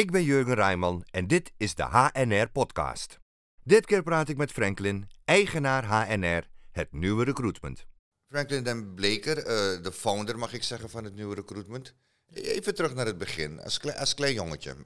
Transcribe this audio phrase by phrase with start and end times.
[0.00, 3.18] Ik ben Jurgen Rijman en dit is de HNR-podcast.
[3.64, 7.86] Dit keer praat ik met Franklin, eigenaar HNR, het nieuwe recruitment.
[8.28, 11.94] Franklin den Bleker, eh, de founder mag ik zeggen van het nieuwe recruitment.
[12.32, 14.76] Even terug naar het begin, als, kle als klein jongetje.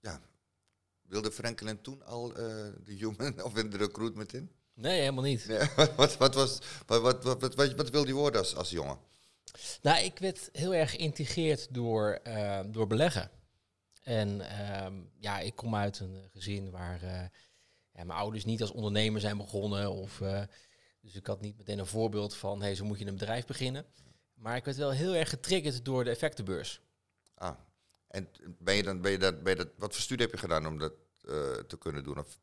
[0.00, 0.20] Ja,
[1.02, 2.44] wilde Franklin toen al eh,
[2.84, 4.50] de human of in de recruitment in?
[4.74, 5.46] Nee, helemaal niet.
[5.46, 5.58] Nee,
[5.96, 8.98] wat, wat, was, wat, wat, wat, wat, wat wilde je worden als, als jongen?
[9.82, 13.30] Nou, ik werd heel erg geïntegreerd door, uh, door beleggen.
[14.06, 14.86] En uh,
[15.18, 17.10] ja, ik kom uit een gezin waar uh,
[17.92, 19.92] ja, mijn ouders niet als ondernemer zijn begonnen.
[19.92, 20.42] Of, uh,
[21.00, 23.86] dus ik had niet meteen een voorbeeld van, hey, zo moet je een bedrijf beginnen.
[24.34, 26.80] Maar ik werd wel heel erg getriggerd door de effectenbeurs.
[27.34, 27.56] Ah,
[28.08, 30.40] en ben je dan, ben je dat, ben je dat, wat voor studie heb je
[30.40, 30.92] gedaan om dat
[31.66, 32.18] te kunnen doen?
[32.18, 32.38] Of?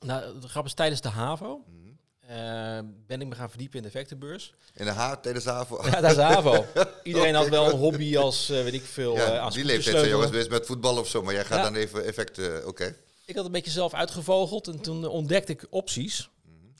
[0.00, 1.64] Nou, de grap is tijdens de HAVO.
[1.66, 1.87] Mm -hmm.
[2.28, 4.54] Uh, ben ik me gaan verdiepen in de effectenbeurs.
[4.74, 5.86] In de ha tijdens de HAVO?
[5.86, 6.64] Ja, de HAVO.
[7.02, 9.96] Iedereen had wel een hobby als, uh, weet ik veel, ja, uh, als Die leeftijd
[9.96, 11.64] zijn jongens bezig met voetbal of zo, maar jij gaat ja.
[11.64, 12.68] dan even effecten, oké.
[12.68, 12.96] Okay.
[13.24, 16.30] Ik had een beetje zelf uitgevogeld en toen ontdekte ik opties.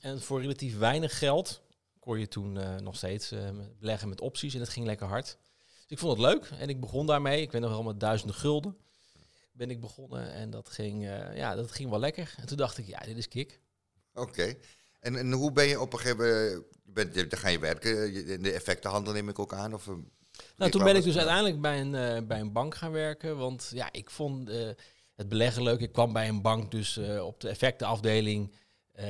[0.00, 1.60] En voor relatief weinig geld
[1.98, 3.32] kon je toen nog steeds
[3.80, 5.36] beleggen met opties en het ging lekker hard.
[5.80, 7.42] Dus ik vond het leuk en ik begon daarmee.
[7.42, 8.76] Ik weet nog wel met duizenden gulden
[9.52, 12.34] ben ik begonnen en dat ging, ja, dat ging wel lekker.
[12.36, 13.60] En toen dacht ik, ja, dit is kick.
[14.14, 14.28] Oké.
[14.28, 14.58] Okay.
[15.00, 18.52] En, en hoe ben je op een gegeven moment, dan ga je werken, in de
[18.52, 19.74] effectenhandel neem ik ook aan?
[19.74, 19.88] Of,
[20.56, 23.70] nou, toen ben ik dus uiteindelijk bij een, uh, bij een bank gaan werken, want
[23.74, 24.68] ja, ik vond uh,
[25.14, 25.80] het beleggen leuk.
[25.80, 28.54] Ik kwam bij een bank dus uh, op de effectenafdeling.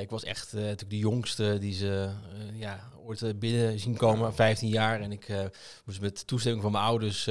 [0.01, 2.11] ik was echt natuurlijk de jongste die ze
[2.53, 5.01] ja, ooit binnen zien komen, 15 jaar.
[5.01, 5.29] En ik
[5.85, 7.29] moest met toestemming van mijn ouders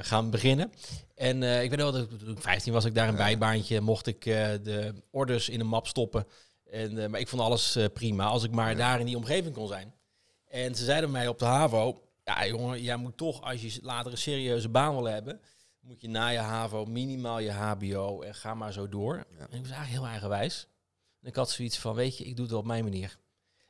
[0.00, 0.72] gaan beginnen.
[1.14, 4.24] En ik weet wel dat toen ik 15 was, ik daar een bijbaantje, mocht ik
[4.24, 6.26] de orders in een map stoppen.
[6.70, 8.76] En, uh, maar ik vond alles uh, prima, als ik maar ja.
[8.76, 9.94] daar in die omgeving kon zijn.
[10.46, 14.12] En ze zeiden mij op de HAVO, ja jongen, jij moet toch, als je later
[14.12, 15.40] een serieuze baan wil hebben,
[15.80, 19.14] moet je na je HAVO minimaal je HBO en ga maar zo door.
[19.14, 19.38] Ja.
[19.38, 20.68] En ik was eigenlijk heel eigenwijs.
[21.20, 23.18] En ik had zoiets van, weet je, ik doe het wel op mijn manier.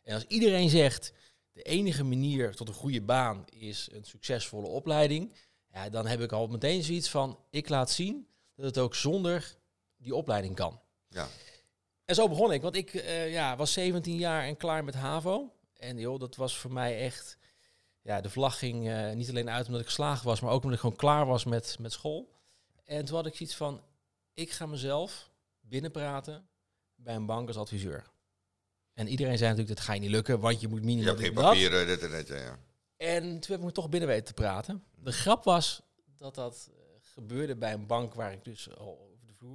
[0.03, 1.13] En als iedereen zegt,
[1.53, 5.35] de enige manier tot een goede baan is een succesvolle opleiding,
[5.73, 9.57] ja, dan heb ik al meteen zoiets van, ik laat zien dat het ook zonder
[9.97, 10.81] die opleiding kan.
[11.09, 11.29] Ja.
[12.07, 15.53] En zo begon ik, want ik uh, ja, was 17 jaar en klaar met HAVO.
[15.77, 17.39] En joh, dat was voor mij echt...
[18.03, 20.75] Ja, de vlag ging uh, niet alleen uit omdat ik geslagen was, maar ook omdat
[20.75, 22.33] ik gewoon klaar was met, met school.
[22.85, 23.83] En toen had ik zoiets van,
[24.35, 25.31] ik ga mezelf
[25.61, 26.49] binnenpraten
[26.95, 28.05] bij een bank als adviseur.
[28.95, 31.23] En iedereen zei natuurlijk, dat ga je niet lukken, want je moet minimaal Je hebt
[31.23, 32.59] geen papieren, dit en dat, ja.
[32.97, 34.85] En toen heb ik me toch binnen weten te praten.
[34.95, 35.83] De grap was
[36.17, 39.06] dat dat uh, gebeurde bij een bank waar ik dus al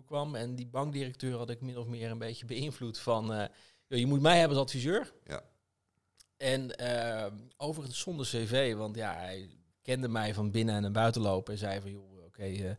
[0.06, 0.36] kwam.
[0.36, 3.34] En die bankdirecteur had ik min of meer een beetje beïnvloed van...
[3.34, 3.46] Uh,
[3.88, 5.14] je moet mij hebben als adviseur.
[5.26, 5.44] Ja.
[6.38, 7.26] En uh,
[7.58, 9.50] overigens zonder cv, want ja, hij
[9.82, 11.54] kende mij van binnen en naar buiten lopen.
[11.54, 12.72] En zei van, joh, oké, okay, uh,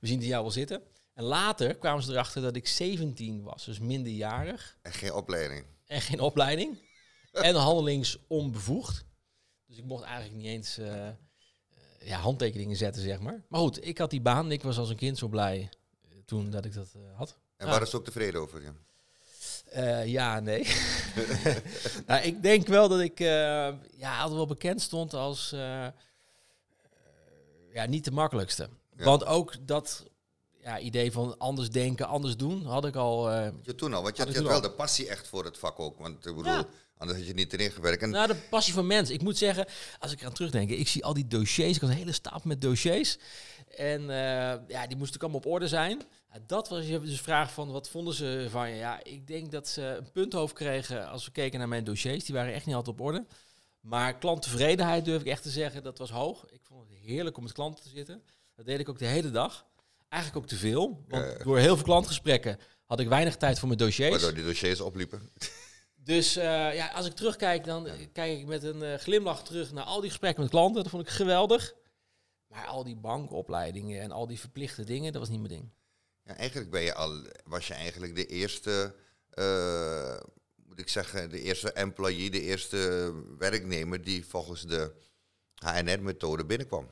[0.00, 0.82] we zien die jou wel zitten.
[1.14, 4.78] En later kwamen ze erachter dat ik 17 was, dus minderjarig.
[4.82, 5.64] En geen opleiding.
[5.86, 6.78] En geen opleiding.
[7.32, 9.04] en handelingsonbevoegd.
[9.66, 11.08] Dus ik mocht eigenlijk niet eens uh,
[12.00, 13.44] ja, handtekeningen zetten, zeg maar.
[13.48, 14.52] Maar goed, ik had die baan.
[14.52, 15.68] Ik was als een kind zo blij
[16.30, 17.36] toen dat ik dat uh, had.
[17.56, 18.62] En waar is ook tevreden over?
[18.62, 18.72] Ja,
[19.76, 20.66] uh, ja nee.
[22.06, 23.26] nou, ik denk wel dat ik uh,
[23.96, 25.50] ja, altijd wel bekend stond als
[27.72, 28.68] ja, niet de makkelijkste.
[28.96, 29.04] Ja.
[29.04, 30.09] Want ook dat
[30.62, 33.30] ja, idee van anders denken, anders doen, had ik al.
[33.62, 34.60] je toen al, want je had, je had wel al.
[34.60, 35.98] de passie echt voor het vak ook.
[35.98, 36.66] Want ik bedoel, ja.
[37.00, 38.02] Anders had je niet erin gewerkt.
[38.02, 39.14] En nou, de passie van mensen.
[39.14, 39.66] Ik moet zeggen,
[39.98, 41.74] als ik eraan terugdenk, ik zie al die dossiers.
[41.74, 43.18] Ik had een hele stapel met dossiers.
[43.76, 44.08] En uh,
[44.68, 46.02] ja, die moesten allemaal op orde zijn.
[46.46, 48.76] Dat was je dus vraag van wat vonden ze van je?
[48.76, 52.24] Ja, ik denk dat ze een punthoofd kregen als we keken naar mijn dossiers.
[52.24, 53.26] Die waren echt niet altijd op orde.
[53.80, 56.46] Maar klanttevredenheid durf ik echt te zeggen, dat was hoog.
[56.50, 58.22] Ik vond het heerlijk om met klanten te zitten.
[58.56, 59.66] Dat deed ik ook de hele dag.
[60.10, 61.04] Eigenlijk ook te veel.
[61.08, 64.10] Want uh, door heel veel klantgesprekken had ik weinig tijd voor mijn dossiers.
[64.10, 65.20] Waardoor die dossiers opliepen.
[66.04, 69.84] Dus uh, ja, als ik terugkijk, dan kijk ik met een uh, glimlach terug naar
[69.84, 70.82] al die gesprekken met klanten.
[70.82, 71.74] Dat vond ik geweldig.
[72.46, 75.70] Maar al die bankopleidingen en al die verplichte dingen, dat was niet mijn ding.
[76.24, 78.94] Ja, eigenlijk ben je al, was je eigenlijk de eerste,
[79.34, 80.20] uh,
[80.66, 84.92] moet ik zeggen, de eerste employee, de eerste werknemer die volgens de
[85.54, 86.88] HNR-methode binnenkwam.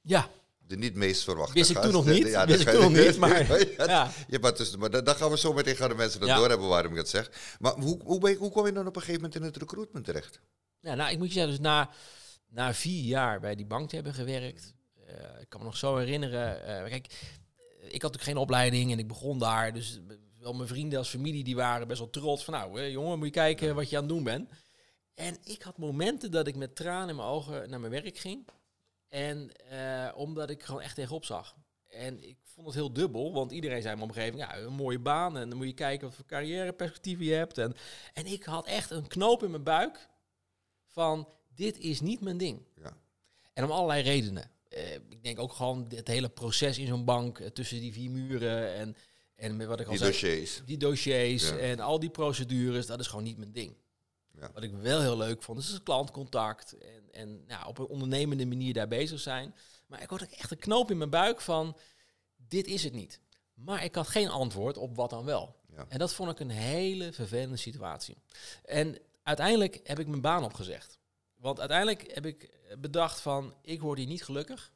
[0.00, 0.30] Ja.
[0.66, 1.88] De niet meest verwachte Wist ik gast.
[1.88, 3.48] toen nog niet, Ja, wist ik toen nog niet, maar...
[3.76, 4.10] ja.
[4.28, 4.38] ja.
[4.40, 6.96] maar, dus, maar daar gaan we zo meteen gaan de mensen dat doorhebben waarom ik
[6.96, 7.56] dat zeg.
[7.58, 9.56] Maar hoe, hoe, ben je, hoe kom je dan op een gegeven moment in het
[9.56, 10.40] recruitment terecht?
[10.80, 11.90] Ja, nou, ik moet je zeggen, dus na,
[12.48, 14.74] na vier jaar bij die bank te hebben gewerkt,
[15.08, 17.06] uh, ik kan me nog zo herinneren, uh, kijk,
[17.80, 20.00] ik had natuurlijk geen opleiding en ik begon daar, dus
[20.44, 23.26] wel mijn vrienden als familie, die waren best wel trots van, nou, hè, jongen, moet
[23.26, 24.48] je kijken wat je aan het doen bent.
[25.14, 28.46] En ik had momenten dat ik met tranen in mijn ogen naar mijn werk ging.
[29.14, 31.54] En uh, omdat ik gewoon echt tegenop zag.
[31.88, 34.98] En ik vond het heel dubbel, want iedereen zei in mijn omgeving, ja, een mooie
[34.98, 37.58] baan en dan moet je kijken wat voor carrièreperspectieven je hebt.
[37.58, 37.74] En,
[38.12, 40.08] en ik had echt een knoop in mijn buik
[40.86, 42.62] van, dit is niet mijn ding.
[42.82, 42.96] Ja.
[43.52, 44.50] En om allerlei redenen.
[44.68, 48.10] Eh, ik denk ook gewoon het hele proces in zo'n bank, eh, tussen die vier
[48.10, 48.96] muren en,
[49.34, 50.62] en met wat ik al Die zei, dossiers.
[50.66, 51.56] die dossiers Ja.
[51.56, 53.76] en al die procedures, dat is gewoon niet mijn ding.
[54.40, 54.50] Ja.
[54.52, 58.46] Wat ik wel heel leuk vond, is het klantcontact en, en nou, op een ondernemende
[58.46, 59.54] manier daar bezig zijn.
[59.86, 61.76] Maar ik had ook echt een knoop in mijn buik van,
[62.36, 63.20] dit is het niet.
[63.54, 65.56] Maar ik had geen antwoord op wat dan wel.
[65.76, 65.84] Ja.
[65.88, 68.16] En dat vond ik een hele vervelende situatie.
[68.64, 70.98] En uiteindelijk heb ik mijn baan opgezegd.
[71.34, 74.72] Want uiteindelijk heb ik bedacht van, ik word hier niet gelukkig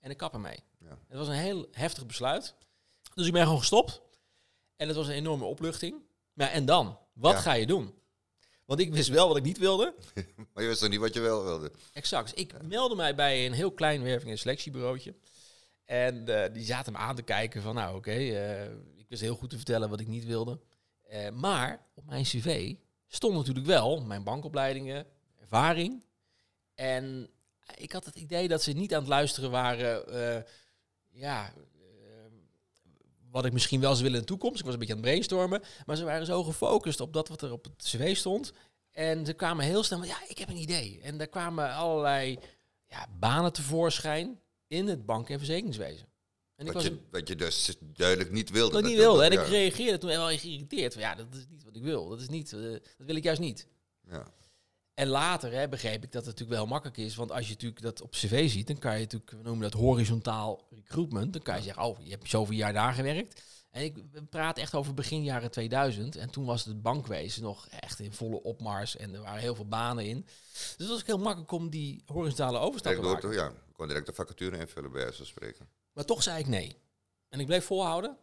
[0.00, 0.62] en ik kap ermee.
[0.78, 0.98] Ja.
[1.08, 2.54] Het was een heel heftig besluit.
[3.14, 4.00] Dus ik ben gewoon gestopt.
[4.76, 6.02] En het was een enorme opluchting.
[6.32, 6.98] Maar en dan?
[7.12, 7.40] Wat Ja.
[7.40, 7.94] ga je doen?
[8.70, 9.94] Want ik wist wel wat ik niet wilde.
[10.52, 11.72] Maar je wist toch niet wat je wel wilde?
[11.92, 12.30] Exact.
[12.30, 15.14] Dus ik meldde mij bij een heel klein werving- en selectiebureautje.
[15.84, 18.64] En eh, die zaten me aan te kijken van, nou oké, eh,
[18.96, 20.60] ik wist heel goed te vertellen wat ik niet wilde.
[21.02, 22.74] Eh, maar op mijn cv
[23.06, 25.06] stond natuurlijk wel mijn bankopleidingen,
[25.40, 26.04] ervaring.
[26.74, 27.30] En
[27.74, 30.04] ik had het idee dat ze niet aan het luisteren waren,
[31.08, 31.52] ja,
[33.30, 34.58] wat ik misschien wel zou willen in de toekomst.
[34.58, 37.42] Ik was een beetje aan het brainstormen, maar ze waren zo gefocust op dat wat
[37.42, 38.52] er op het cv stond.
[38.90, 41.00] En ze kwamen heel snel met, ja, ik heb een idee.
[41.02, 42.38] En daar kwamen allerlei
[42.86, 46.08] ja, banen tevoorschijn in het bank- en verzekeringswezen.
[46.56, 48.72] En ik Wat was je, wat je dus duidelijk niet wilde.
[48.72, 49.24] dat ik niet wilde.
[49.24, 50.92] En ik reageerde toen wel geïrriteerd.
[50.92, 52.08] Van, ja, dat is niet wat ik wil.
[52.08, 53.66] Dat, is niet, eh, dat wil ik juist niet.
[54.10, 54.26] Ja.
[54.94, 57.14] En later hè, begreep ik dat het natuurlijk wel makkelijk is.
[57.14, 59.80] Want als je natuurlijk dat op cv ziet, dan kan je natuurlijk, we noemen dat
[59.80, 61.32] horizontaal recruitment.
[61.32, 63.42] Dan kan je zeggen, oh, je hebt zoveel jaar daar gewerkt.
[63.70, 66.16] En ik praten echt over begin jaren 2000.
[66.16, 68.96] En toen was het bankwezen nog echt in volle opmars.
[68.96, 70.20] En er waren heel veel banen in.
[70.52, 73.32] Dus het was ook heel makkelijk om die horizontale overstap te maken.
[73.32, 73.48] ja.
[73.48, 75.68] Ik kon direct de vacature invullen bij van spreken.
[75.92, 76.76] Maar toch zei ik nee.
[77.28, 78.16] En ik bleef volhouden.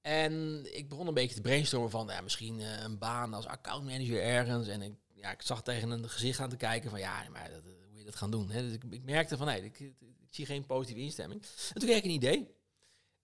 [0.00, 4.22] En ik begon een beetje te brainstormen van ja, misschien eh, een baan als accountmanager
[4.22, 4.68] ergens.
[4.68, 7.64] En ik, ja, ik zag tegen een gezicht aan te kijken van ja, maar dat,
[7.64, 8.50] eh, hoe je dat gaan doen?
[8.50, 8.62] Hè?
[8.62, 11.42] Dus ik, ik merkte van nee, ik, ik, ik zie geen positieve instemming.
[11.42, 12.54] En toen kreeg ik een idee.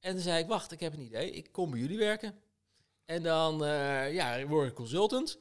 [0.00, 1.30] En toen zei ik, wacht, ik heb een idee.
[1.30, 2.34] Ik kom bij jullie werken.
[3.04, 5.38] En dan eh, ja, word ik consultant.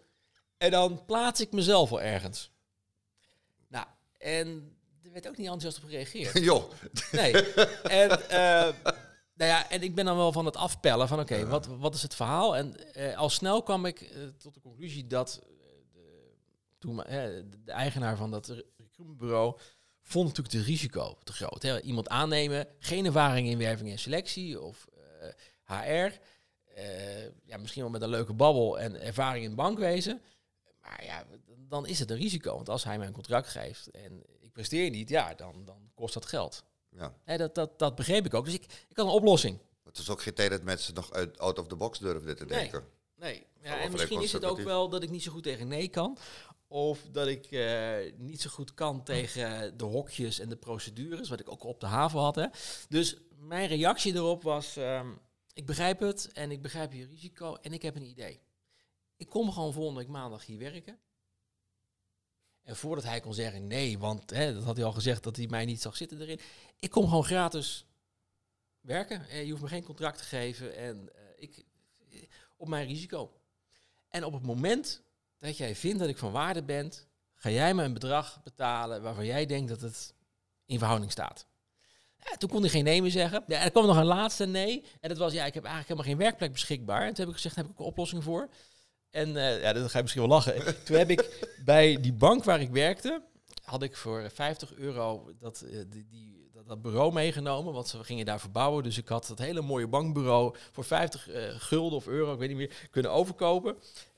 [0.57, 2.51] En dan plaats ik mezelf wel ergens.
[3.67, 3.85] Nou,
[4.17, 6.43] en er werd ook niet enthousiast op gereageerd.
[6.49, 6.71] Joh,
[7.11, 7.53] Nee.
[7.83, 8.73] En, eh,
[9.33, 12.01] nou ja, en ik ben dan wel van het afpellen van oké, wat, wat is
[12.01, 12.55] het verhaal?
[12.55, 15.41] En al snel kwam ik tot de conclusie dat
[16.85, 17.23] toen, eh,
[17.63, 19.57] de, eigenaar van dat re- recruitmentbureau
[20.01, 21.61] vond natuurlijk het risico te groot.
[21.61, 21.81] Hè?
[21.81, 24.87] Iemand aannemen, geen ervaring in werving en selectie of
[25.19, 25.27] eh,
[25.63, 26.19] HR.
[26.63, 30.21] eh, ja, misschien wel met een leuke babbel en ervaring in het bankwezen.
[30.81, 31.23] Maar ja,
[31.57, 32.55] dan is het een risico.
[32.55, 36.13] Want als hij mij een contract geeft en ik presteer niet, ja, dan, dan kost
[36.13, 36.63] dat geld.
[36.89, 37.13] ja.
[37.23, 38.45] Hè, dat, dat, dat begreep ik ook.
[38.45, 39.59] Dus ik, ik had een oplossing.
[39.83, 42.45] Het is ook geen tijd dat mensen nog uit, out of the box durfden te
[42.45, 42.59] Nee.
[42.59, 42.83] denken.
[43.15, 43.45] Nee.
[43.61, 45.87] Ja, wel en misschien is het ook wel dat ik niet zo goed tegen nee
[45.87, 46.17] kan.
[46.75, 51.39] Of dat ik eh, niet zo goed kan tegen de hokjes en de procedures, wat
[51.39, 52.35] ik ook op de haven had.
[52.35, 52.45] Hè.
[52.89, 55.11] Dus mijn reactie erop was, ehm,
[55.53, 58.41] ik begrijp het en ik begrijp je risico en ik heb een idee.
[59.17, 60.99] Ik kom gewoon volgende maandag hier werken.
[62.63, 65.47] En voordat hij kon zeggen nee, want hè, dat had hij al gezegd dat hij
[65.47, 66.39] mij niet zag zitten erin.
[66.79, 67.85] Ik kom gewoon gratis
[68.81, 69.29] werken.
[69.29, 71.65] Eh, je hoeft me geen contract te geven en eh, ik,
[72.57, 73.39] op mijn risico.
[74.09, 75.03] En op het moment
[75.45, 76.91] dat jij vindt dat ik van waarde ben,
[77.35, 80.13] ga jij me een bedrag betalen waarvan jij denkt dat het
[80.65, 81.45] in verhouding staat.
[82.29, 83.43] Ja, toen kon hij geen nee meer zeggen.
[83.47, 84.83] Ja, er kwam nog een laatste nee.
[85.01, 87.01] En dat was, ja, ik heb eigenlijk helemaal geen werkplek beschikbaar.
[87.01, 88.49] En toen heb ik gezegd, daar heb ik ook een oplossing voor.
[89.09, 90.75] En eh, ja, dan ga je misschien wel lachen.
[90.85, 93.21] toen heb ik bij die bank waar ik werkte,
[93.63, 97.73] had ik voor 50 euro dat, eh, die, die, dat, dat bureau meegenomen.
[97.73, 98.83] Want ze gingen daar verbouwen.
[98.83, 102.49] Dus ik had dat hele mooie bankbureau voor 50 eh, gulden of euro, ik weet
[102.49, 103.75] niet meer, kunnen overkopen.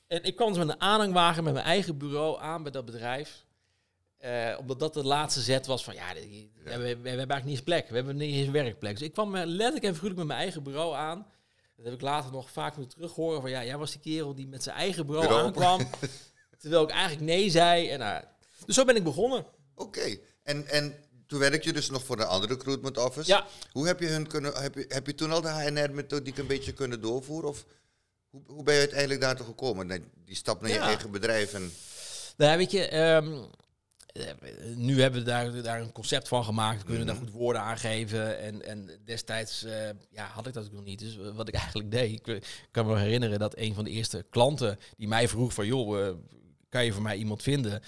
[0.07, 3.45] En ik kwam dus met een aanhangwagen met mijn eigen bureau aan bij dat bedrijf.
[4.17, 7.53] Eh, omdat dat de laatste zet was van, ja, we, hebben- we, hebben eigenlijk niet
[7.55, 7.89] eens plek.
[7.89, 8.97] We hebben niet eens werkplek.
[8.97, 11.27] Dus ik kwam eh, letterlijk en figuurlijk met mijn eigen bureau aan.
[11.75, 14.35] Dat heb ik later nog vaak moeten terug horen van, ja, jij was die kerel
[14.35, 15.45] die met zijn eigen bureau, Bureau.
[15.47, 15.89] aankwam.
[16.59, 17.89] terwijl ik eigenlijk nee zei.
[17.89, 18.23] En, nou,
[18.65, 19.45] dus zo ben ik begonnen.
[19.75, 20.17] Oké.
[20.43, 20.95] En, en
[21.27, 23.31] toen werk je dus nog voor een andere recruitment office.
[23.31, 23.47] Ja.
[23.71, 26.73] Hoe heb je, hun kunnen, heb je, heb je toen al de HNR-methodiek een beetje
[26.73, 27.49] kunnen doorvoeren?
[27.49, 27.65] Of
[28.29, 29.87] hoe, hoe ben je uiteindelijk daartoe gekomen?
[30.25, 31.71] Die stap naar je eigen bedrijf en...
[32.37, 33.33] Nou, weet je, ehm,
[34.07, 34.23] eh,
[34.75, 36.79] nu hebben we daar, daar een concept van gemaakt.
[36.79, 37.15] We kunnen Mhm.
[37.15, 38.39] daar goed woorden aan geven.
[38.39, 40.99] En, en destijds eh, ja, had ik dat ook nog niet.
[40.99, 42.41] Dus wat ik eigenlijk deed, ik, eh,
[42.71, 46.17] kan me herinneren dat een van de eerste klanten die mij vroeg van, joh,
[46.69, 47.81] kan je voor mij iemand vinden?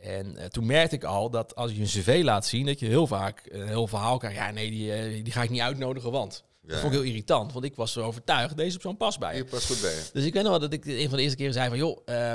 [0.00, 3.06] En toen merkte ik al dat als je een cv laat zien, dat je heel
[3.06, 4.36] vaak een heel verhaal krijgt.
[4.36, 6.44] Ja, nee, die, die ga ik niet uitnodigen, want.
[6.68, 9.44] Dat vond ik heel irritant, want ik was zo overtuigd, deze persoon past bij je.
[9.44, 10.08] past goed bij je.
[10.12, 11.98] Dus ik weet nog wel dat ik een van de eerste keren zei van, joh,
[12.04, 12.32] eh,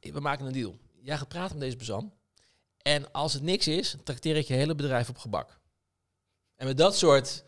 [0.00, 0.78] we maken een deal.
[1.02, 2.12] Jij gaat praten met deze persoon.
[2.82, 5.58] En als het niks is, trakteer ik je hele bedrijf op gebak.
[6.56, 7.44] En met dat soort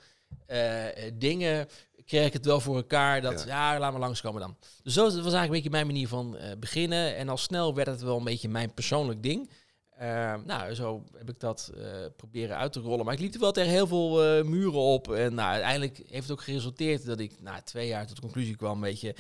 [1.14, 1.68] dingen
[2.04, 4.56] kreeg ik het wel voor elkaar dat, ja, ja laat maar langskomen dan.
[4.82, 7.16] Dus zo was eigenlijk een beetje mijn manier van beginnen.
[7.16, 9.50] En al snel werd het wel een beetje mijn persoonlijk ding.
[9.98, 11.84] Ehm, nou, zo heb ik dat uh,
[12.16, 13.04] proberen uit te rollen.
[13.04, 15.12] Maar ik liep er wel tegen heel veel uh, muren op.
[15.12, 18.56] En nou, uiteindelijk heeft het ook geresulteerd dat ik na twee jaar tot de conclusie
[18.56, 19.14] kwam, weet je,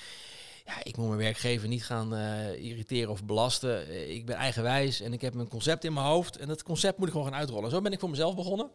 [0.64, 4.10] ja, ik moet mijn werkgever niet gaan uh, irriteren of belasten.
[4.10, 6.36] ik ben eigenwijs en ik heb een concept in mijn hoofd.
[6.36, 7.70] En dat concept moet ik gewoon gaan uitrollen.
[7.70, 8.70] Zo ben ik voor mezelf begonnen.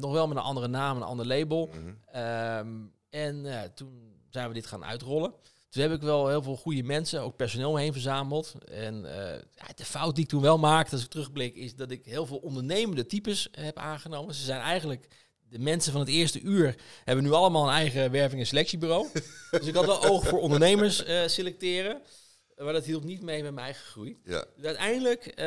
[0.00, 1.70] nog wel met een andere naam, een ander label.
[1.74, 2.92] Mm -hmm.
[3.10, 5.32] en toen zijn we dit gaan uitrollen.
[5.68, 8.54] Toen heb ik wel heel veel goede mensen, ook personeel heen verzameld.
[8.64, 11.90] En uh, ja, de fout die ik toen wel maakte, als ik terugblik, is dat
[11.90, 14.34] ik heel veel ondernemende types heb aangenomen.
[14.34, 15.08] Ze zijn eigenlijk
[15.48, 19.08] de mensen van het eerste uur hebben nu allemaal een eigen werving- en selectiebureau.
[19.50, 22.02] dus ik had wel oog voor ondernemers uh, selecteren.
[22.56, 24.20] Maar dat hielp niet mee met mijn eigen groei.
[24.24, 24.44] Ja.
[24.56, 25.44] Dus uiteindelijk uh,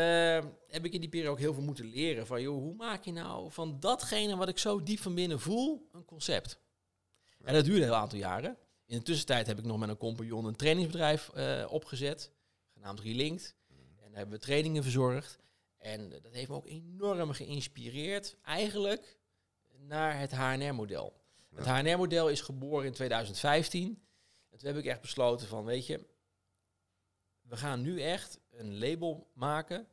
[0.68, 2.28] heb ik in die periode ook heel veel moeten leren.
[2.28, 5.90] Van joh, hoe maak je nou van datgene wat ik zo diep van binnen voel,
[5.92, 6.60] een concept?
[7.44, 8.58] En dat duurde een heel aantal jaren.
[8.91, 12.31] In de tussentijd heb ik nog met een compagnon een trainingsbedrijf uh, opgezet,
[12.74, 13.55] genaamd Relinked.
[13.67, 15.39] En daar hebben we trainingen verzorgd.
[15.77, 19.17] En dat heeft me ook enorm geïnspireerd, eigenlijk,
[19.77, 21.21] naar het HNR-model.
[21.55, 24.03] Het HNR-model is geboren in 2015.
[24.50, 26.05] En toen heb ik echt besloten van, weet je,
[27.41, 29.88] we gaan nu echt een label maken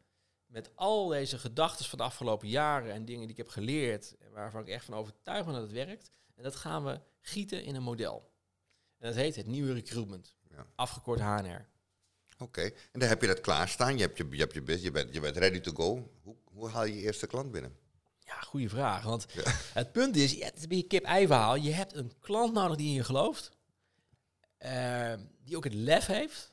[0.47, 4.61] met al deze gedachten van de afgelopen jaren en dingen die ik heb geleerd waarvan
[4.61, 6.11] ik echt van overtuigd ben dat het werkt.
[6.35, 8.28] En dat gaan we gieten in een model.
[8.99, 10.35] En dat heet het nieuwe recruitment.
[10.51, 10.67] Ja.
[10.75, 11.69] Afgekort HNR.
[12.39, 13.97] Oké, en dan heb je dat klaarstaan.
[13.97, 16.11] Je, hebt je, je, hebt je, je, bent, je bent ready to go.
[16.23, 17.77] Hoe, hoe haal je je eerste klant binnen?
[18.19, 19.03] Ja, goede vraag.
[19.03, 19.27] Want
[19.73, 21.55] het punt is, ja, het is een beetje kip-ei verhaal.
[21.55, 23.51] Je hebt een klant nodig die in je gelooft.
[24.59, 25.13] Uh,
[25.45, 26.53] die ook het lef heeft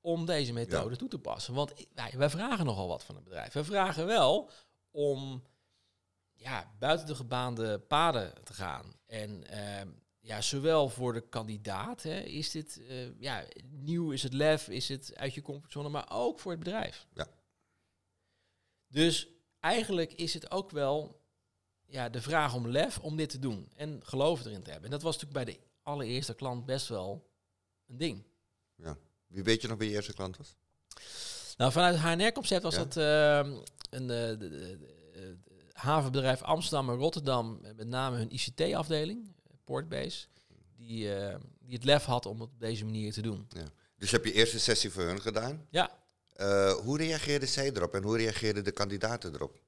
[0.00, 1.54] om deze methode toe te passen.
[1.54, 3.52] Want wij, wij, vragen nogal wat van het bedrijf.
[3.52, 4.50] We vragen wel
[4.90, 5.42] om
[6.34, 8.92] ja, buiten de gebaande paden te gaan.
[9.06, 9.92] En uh,
[10.26, 14.88] ja, zowel voor de kandidaat hè, is dit uh, ja, nieuw, is het lef, is
[14.88, 17.06] het uit je comfortzone, maar ook voor het bedrijf.
[17.14, 17.28] Ja.
[18.88, 19.28] Dus
[19.60, 21.20] eigenlijk is het ook wel
[21.84, 24.84] ja, de vraag om lef om dit te doen en geloof erin te hebben.
[24.84, 27.30] En dat was natuurlijk bij de allereerste klant best wel
[27.86, 28.24] een ding.
[28.74, 28.96] Ja.
[29.26, 30.56] Wie weet je nog wie je eerste klant was?
[31.56, 33.36] Nou, vanuit HNR-concept was dat uh,
[33.90, 35.38] een de, de, de,
[35.72, 39.34] havenbedrijf Amsterdam en Rotterdam, met name hun ICT-afdeling.
[39.66, 40.26] Portbase,
[40.76, 43.46] die, uh, die het lef had om het op deze manier te doen.
[43.48, 43.64] Ja.
[43.98, 45.66] Dus heb je eerste sessie voor hun gedaan?
[45.70, 45.90] Ja.
[46.36, 49.58] Uh, hoe reageerden zij erop en hoe reageerden de kandidaten erop?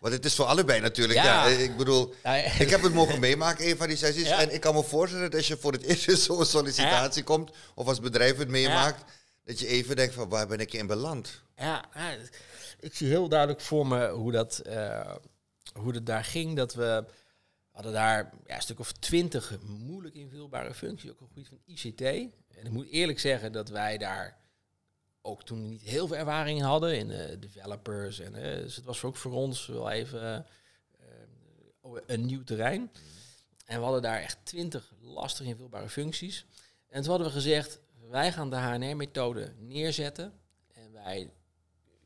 [0.00, 1.18] Want het is voor allebei natuurlijk.
[1.18, 1.48] Ja.
[1.48, 2.14] ja ik bedoel,
[2.58, 4.28] ik heb het mogen meemaken, een van die sessies.
[4.28, 7.86] En ik kan me voorstellen dat als je voor het eerst zo'n sollicitatie komt, of
[7.86, 9.04] als bedrijf het meemaakt,
[9.44, 11.42] dat je even denkt van waar ben ik in beland?
[11.56, 11.84] Ja,
[12.80, 15.14] ik zie heel duidelijk voor me hoe dat, uh,
[15.72, 16.56] hoe dat daar ging.
[16.56, 17.04] Dat we
[17.72, 21.60] hadden daar ja, een stuk of twintig moeilijk invulbare functies, ook op het gebied van
[21.64, 22.00] ICT.
[22.48, 24.40] En ik moet eerlijk zeggen dat wij daar
[25.20, 28.18] ook toen niet heel veel ervaring in hadden in uh, developers.
[28.20, 30.46] En, uh, dus het was ook voor ons wel even
[31.84, 32.90] uh, een nieuw terrein.
[33.64, 36.46] En we hadden daar echt twintig lastig invulbare functies.
[36.88, 40.32] En toen hadden we gezegd, wij gaan de HNR-methode neerzetten.
[40.72, 41.30] En wij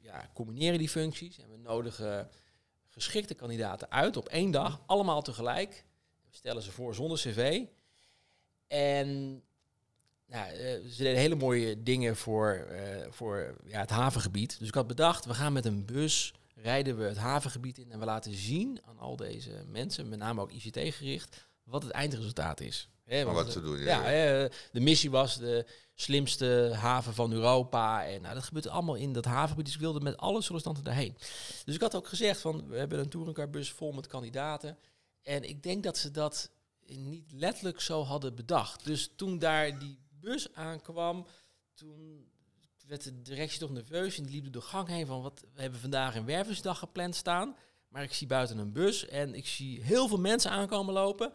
[0.01, 2.31] ja, combineren die functies en we nodigen
[2.97, 5.85] geschikte kandidaten uit op één dag, allemaal tegelijk.
[6.31, 7.63] We stellen ze voor zonder cv.
[8.67, 9.43] En
[10.27, 10.59] nou, uh,
[10.91, 14.59] ze deden hele mooie dingen voor, uh, voor ja, het havengebied.
[14.59, 17.99] Dus ik had bedacht, we gaan met een bus, rijden we het havengebied in en
[17.99, 22.61] we laten zien aan al deze mensen, met name ook ICT gericht, wat het eindresultaat
[22.61, 22.89] is.
[23.07, 24.11] Hè, wat ze doen, ja.
[24.11, 28.07] ja de missie was de slimste haven van Europa.
[28.07, 29.65] En nou, dat gebeurt allemaal in dat havengebied.
[29.65, 31.17] Dus ik wilde met alle sollicitanten daarheen.
[31.65, 34.79] Dus ik had ook gezegd van, we hebben een touringcarbus vol met kandidaten.
[35.23, 36.51] En ik denk dat ze dat
[36.87, 38.85] niet letterlijk zo hadden bedacht.
[38.85, 41.27] Dus toen daar die bus aankwam,
[41.75, 42.31] toen
[42.87, 45.61] werd de directie toch nerveus en die liep door de gang heen van, wat, we
[45.61, 47.57] hebben vandaag een wervingsdag gepland staan.
[47.89, 51.33] Maar ik zie buiten een bus en ik zie heel veel mensen aankomen lopen.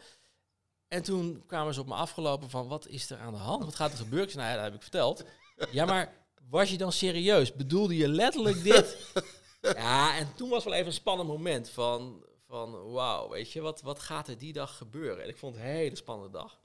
[0.91, 3.63] En toen kwamen ze op me afgelopen van, wat is er aan de hand?
[3.63, 4.37] Wat gaat er gebeuren?
[4.37, 5.23] Nou ja, dat heb ik verteld.
[5.71, 6.13] Ja, maar
[6.49, 7.53] was je dan serieus?
[7.53, 8.97] Bedoelde je letterlijk dit?
[9.61, 13.81] Ja, en toen was wel even een spannend moment van, van wauw, weet je, wat,
[13.81, 15.23] wat gaat er die dag gebeuren?
[15.23, 16.59] En ik vond het een hele spannende dag.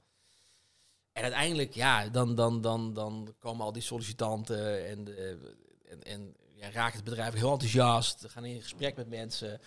[1.11, 5.17] En uiteindelijk, ja, dan, dan, dan, dan komen al die sollicitanten en,
[5.89, 9.61] en, en ja, raken het bedrijf heel enthousiast, gaan in gesprek met mensen.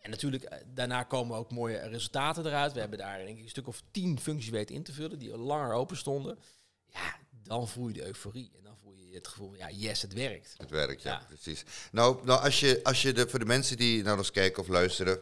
[0.00, 2.72] En natuurlijk, eh, daarna komen ook mooie resultaten eruit.
[2.72, 5.32] We hebben daar denk ik een stuk of tien functies weten in te vullen die
[5.32, 6.38] al langer open stonden.
[6.86, 8.50] Ja, dan voel je de euforie.
[8.56, 10.54] En dan voel je het gevoel, ja, yes, het werkt.
[10.56, 11.64] Het werkt, ja, precies.
[11.92, 14.68] Nou, nou als je, als je de, voor de mensen die naar ons kijken of
[14.68, 15.20] luisteren...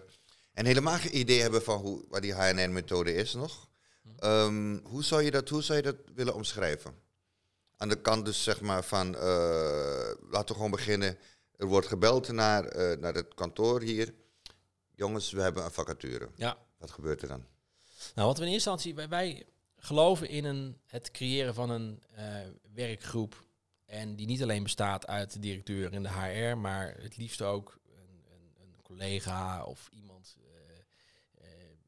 [0.53, 3.69] en helemaal geen idee hebben van hoe, wat die HNN-methode is nog...
[4.19, 6.95] Ehm, hoe, zou je dat, hoe zou je dat willen omschrijven?
[7.77, 9.21] Aan de kant dus zeg maar van, uh,
[10.31, 11.19] laten we gewoon beginnen.
[11.57, 14.15] Er wordt gebeld naar, uh, naar het kantoor hier.
[14.99, 16.28] Jongens, we hebben een vacature.
[16.35, 16.59] Ja.
[16.78, 17.45] Wat gebeurt er dan?
[18.14, 22.02] Nou, wat we in eerste instantie, wij, wij geloven in een, het creëren van een
[22.19, 22.25] uh,
[22.75, 23.47] werkgroep.
[23.87, 27.78] En die niet alleen bestaat uit de directeur en de HR, maar het liefst ook
[27.87, 30.37] een, een, een collega of iemand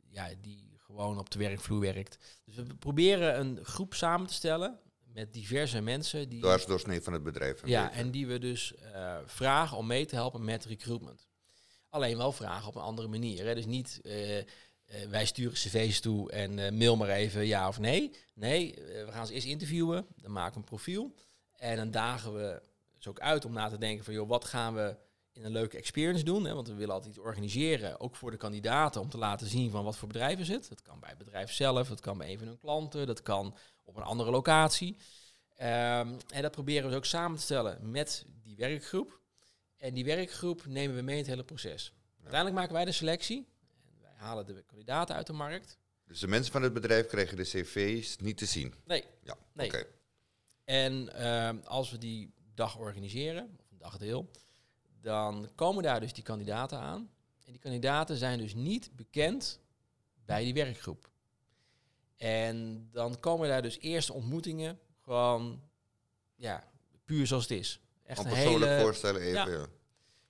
[0.09, 2.41] ja, die gewoon op de werkvloer werkt.
[2.45, 6.29] Dus we proberen een groep samen te stellen met diverse mensen.
[6.29, 7.67] Die, Dwarsdoorsnee van het bedrijf.
[7.67, 8.75] Ja, en die we dus
[9.25, 11.30] vragen om mee te helpen met recruitment.
[11.91, 13.47] Alleen wel vragen op een andere manier.
[13.47, 13.55] Hè.
[13.55, 14.45] Dus niet uh, uh,
[15.09, 18.11] wij sturen cv's toe en mail maar even ja of nee.
[18.35, 21.15] Nee, we gaan ze eerst interviewen, dan maken we een profiel.
[21.57, 22.63] En dan dagen we
[22.99, 24.97] ze ook uit om na te denken van joh, wat gaan we
[25.33, 26.45] in een leuke experience doen.
[26.45, 29.71] Hè, want we willen altijd iets organiseren, ook voor de kandidaten, om te laten zien
[29.71, 30.69] van wat voor bedrijf is het.
[30.69, 33.57] Dat kan bij het bedrijf zelf, dat kan bij een van hun klanten, dat kan
[33.85, 34.97] op een andere locatie.
[35.59, 39.20] Um, en dat proberen we ook samen te stellen met die werkgroep.
[39.81, 41.93] En die werkgroep nemen we mee in het hele proces.
[42.17, 43.49] Uiteindelijk maken wij de selectie.
[43.87, 45.79] En wij halen de kandidaten uit de markt.
[46.07, 48.75] Dus de mensen van het bedrijf krijgen de cv's niet te zien?
[48.85, 49.05] Nee.
[49.23, 49.67] Ja, nee.
[49.67, 49.87] oké.
[50.65, 54.31] En um, als we die dag organiseren, of een dagdeel,
[55.01, 57.11] dan komen daar dus die kandidaten aan.
[57.45, 59.61] En die kandidaten zijn dus niet bekend
[60.25, 61.11] bij die werkgroep.
[62.17, 65.63] En dan komen daar dus eerste ontmoetingen gewoon,
[66.37, 66.71] ja,
[67.05, 67.81] puur zoals het is.
[68.11, 69.69] Echt een persoonlijk hele, voorstellen even, ja.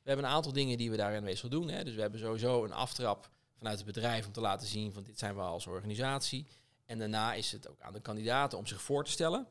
[0.02, 1.68] We hebben een aantal dingen die we daarin meestal doen.
[1.68, 1.84] Hè.
[1.84, 5.18] Dus we hebben sowieso een aftrap vanuit het bedrijf om te laten zien van dit
[5.18, 6.46] zijn we als organisatie.
[6.86, 9.46] En daarna is het ook aan de kandidaten om zich voor te stellen.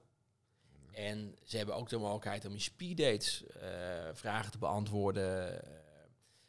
[0.91, 3.63] En ze hebben ook de mogelijkheid om in speeddates uh,
[4.13, 5.61] vragen te beantwoorden.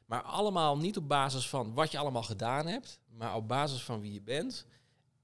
[0.04, 4.00] maar allemaal niet op basis van wat je allemaal gedaan hebt, maar op basis van
[4.00, 4.66] wie je bent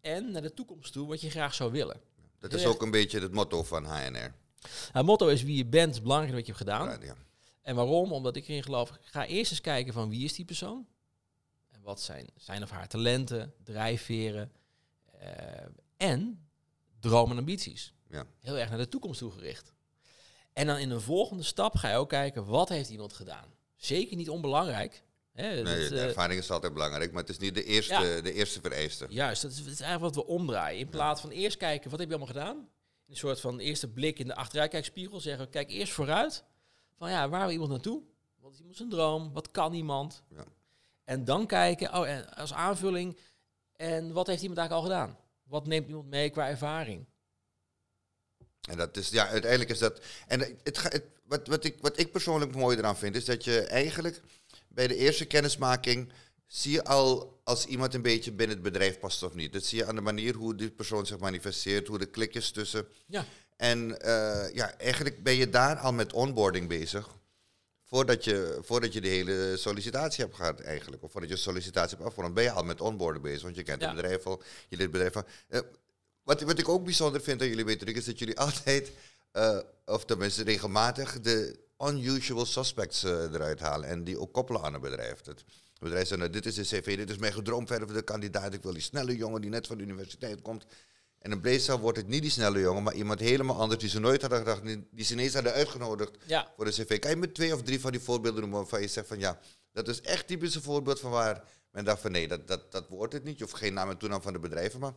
[0.01, 2.01] en naar de toekomst toe wat je graag zou willen.
[2.39, 4.35] Dat is ook een beetje het motto van HNR.
[4.93, 7.01] Het motto is wie je bent, het belangrijkste wat je hebt gedaan.
[7.01, 7.25] Ja, ja.
[7.63, 8.13] En waarom?
[8.13, 10.87] Omdat ik erin geloof, ga eerst eens kijken van wie is die persoon?
[11.69, 14.53] En wat zijn zijn of haar talenten, drijfveren
[15.23, 15.29] uh,
[15.97, 16.49] en
[17.01, 17.95] dromen en ambities.
[18.11, 18.27] Ja.
[18.41, 19.73] Heel erg naar de toekomst toegericht.
[20.53, 23.55] En dan in een volgende stap ga je ook kijken, wat heeft iemand gedaan?
[23.77, 25.03] Zeker niet onbelangrijk.
[25.33, 28.33] Hè, nee, de eh, ervaring is altijd belangrijk, maar het is niet de eerste, de
[28.33, 29.07] eerste vereiste.
[29.09, 30.81] Juist, dat is, dat is eigenlijk wat we omdraaien.
[30.81, 32.69] In plaats van eerst kijken, wat heb je allemaal gedaan?
[33.09, 36.45] Een soort van eerste blik in de achteruitkijkspiegel zeggen, kijk eerst vooruit.
[36.97, 38.03] Van ja, waar wil iemand naartoe?
[38.41, 39.33] Wat is iemand zijn droom?
[39.33, 40.23] Wat kan iemand?
[40.29, 40.45] Ja.
[41.05, 43.19] En dan kijken, oh, en als aanvulling,
[43.73, 45.19] en wat heeft iemand eigenlijk al gedaan?
[45.43, 47.07] Wat neemt iemand mee qua ervaring?
[48.69, 50.01] En dat is, ja, uiteindelijk is dat.
[50.27, 53.61] En het, het, wat, wat, ik, wat ik persoonlijk mooi eraan vind, is dat je
[53.61, 54.23] eigenlijk
[54.69, 56.13] bij de eerste kennismaking
[56.47, 59.53] zie je al als iemand een beetje binnen het bedrijf past of niet.
[59.53, 62.87] Dat zie je aan de manier hoe die persoon zich manifesteert, hoe de klikjes tussen.
[63.07, 63.25] Ja.
[63.57, 67.09] En uh, ja, eigenlijk ben je daar al met onboarding bezig.
[67.85, 71.03] Voordat je, voordat je de hele sollicitatie hebt gehad eigenlijk.
[71.03, 73.43] Of voordat je sollicitatie hebt afgerond, ben je al met onboarding bezig.
[73.43, 75.25] Want je kent het bedrijf al, je dit bedrijf al.
[75.49, 75.61] Uh,
[76.23, 78.91] wat, wat ik ook bijzonder vind aan jullie weten, is dat jullie altijd,
[79.33, 83.89] uh, of tenminste regelmatig, de unusual suspects eruit halen.
[83.89, 85.25] En die ook koppelen aan een bedrijf.
[85.25, 85.45] Het
[85.79, 88.55] bedrijf zegt, nou, dit is de cv, dit is mijn gedroomd de kandidaat.
[88.55, 90.67] Ik wil die snelle jongen die net van de universiteit komt.
[91.19, 94.01] En in Bleestal wordt het niet die snelle jongen, maar iemand helemaal anders die ze
[94.01, 96.17] nooit hadden gedacht, die ze ineens hadden uitgenodigd
[96.57, 96.99] voor de cv.
[96.99, 99.41] Kan je met twee of drie van die voorbeelden noemen waarvan je zegt van ja,
[99.73, 102.89] dat is echt typisch een voorbeeld van waar men dacht van nee, dat, dat, dat
[102.89, 103.41] wordt het niet.
[103.41, 104.95] Hoeft geen naam en toenaam van de bedrijven, maar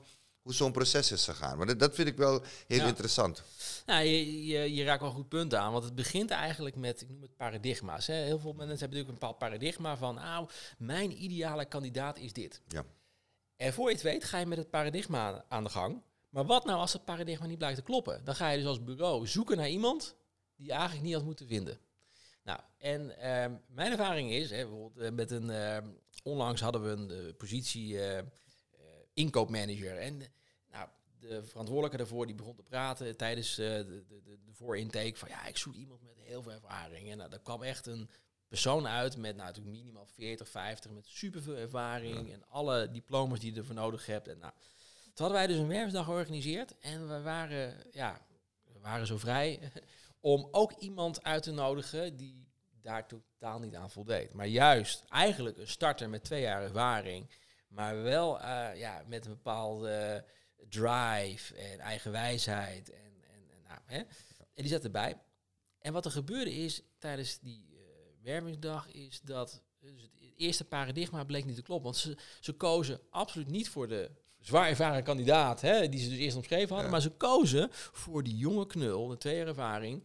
[0.49, 1.57] hoe zo'n proces is gegaan.
[1.57, 3.43] Maar dat, vind ik wel heel interessant.
[3.85, 7.09] Nou, je, je, je, raakt wel goed punten aan, want het begint eigenlijk met, ik
[7.09, 8.07] noem het paradigma's.
[8.07, 8.13] Hè.
[8.13, 12.61] Heel veel mensen hebben natuurlijk een bepaald paradigma van, nou, mijn ideale kandidaat is dit.
[12.67, 12.85] Ja.
[13.55, 16.01] En voor je het weet ga je met het paradigma aan de gang.
[16.29, 18.21] Maar wat nou als het paradigma niet blijkt te kloppen?
[18.23, 20.15] Dan ga je dus als bureau zoeken naar iemand
[20.55, 21.79] die je eigenlijk niet had moeten vinden.
[22.43, 25.77] Nou, en uh, mijn ervaring is, hè, bijvoorbeeld eh, met een, uh,
[26.23, 27.99] onlangs hadden we een uh, positie
[29.13, 29.97] inkoopmanager.
[29.97, 30.21] En
[31.19, 35.29] de verantwoordelijke daarvoor die begon te praten tijdens uh, de, de, de, de voorintake van
[35.29, 37.11] ja, ik zoek iemand met heel veel ervaring.
[37.11, 38.09] En nou, daar kwam echt een
[38.47, 43.53] persoon uit met nou, natuurlijk minimaal 40, 50, met superveel ervaring en alle diploma's die
[43.53, 44.27] je ervoor nodig hebt.
[44.27, 44.53] En nou,
[45.03, 48.21] toen hadden wij dus een werfdag georganiseerd en we waren, ja,
[48.63, 49.71] we waren zo vrij
[50.19, 52.47] om ook iemand uit te nodigen die
[52.81, 54.33] daar totaal niet aan voldeed.
[54.33, 57.29] Maar juist eigenlijk een starter met twee jaar ervaring,
[57.67, 60.25] maar wel eh, ja, met een bepaalde
[60.69, 62.89] drive en eigen wijsheid.
[62.89, 63.97] En, en, en, nou, hè?
[63.97, 64.05] en
[64.65, 65.17] die zat erbij.
[65.79, 67.79] En wat er gebeurde is tijdens die uh,
[68.21, 71.85] wervingsdag, is dat dus het eerste paradigma bleek niet te kloppen.
[71.85, 76.17] Want ze, ze kozen absoluut niet voor de zwaar ervaren kandidaat, hè, die ze dus
[76.17, 76.91] eerst omschreven hadden.
[76.91, 80.03] Maar ze kozen voor die jonge knul, de twee ervaring,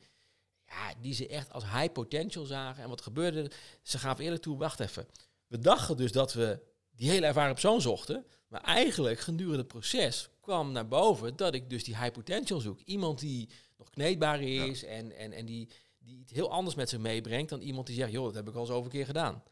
[0.67, 2.83] ja, die ze echt als high potential zagen.
[2.83, 3.51] En wat gebeurde?
[3.83, 5.07] Ze gaven eerlijk toe, wacht even.
[5.47, 8.27] We dachten dus dat we die hele ervaren persoon zochten.
[8.55, 12.81] Maar eigenlijk gedurende het proces kwam naar boven dat ik dus die high potential zoek.
[12.81, 16.99] Iemand die nog kneedbaar is en, en, en die, die het heel anders met zich
[16.99, 19.43] meebrengt dan iemand die zegt, joh, dat heb ik al zoveel keer gedaan.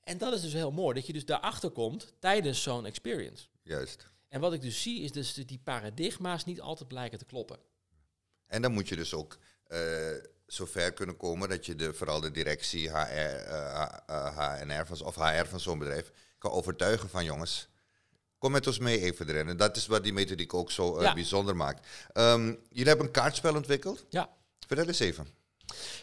[0.00, 3.46] En dat is dus heel mooi, dat je dus daarachter komt tijdens zo'n experience.
[3.62, 4.06] Juist.
[4.28, 7.58] En wat ik dus zie, is dus die paradigma's niet altijd blijken te kloppen.
[8.46, 9.78] En dan moet je dus ook uh,
[10.46, 15.44] zover kunnen komen dat je de, vooral de directie HR, uh, HNR van, of HR
[15.44, 17.70] van zo'n bedrijf kan overtuigen van jongens,
[18.42, 19.48] kom met ons mee even erin.
[19.48, 21.86] En dat is wat die methodiek ook zo uh, bijzonder maakt.
[22.14, 24.04] Um, jullie hebben een kaartspel ontwikkeld.
[24.08, 24.30] Ja.
[24.66, 25.26] Vertel eens even.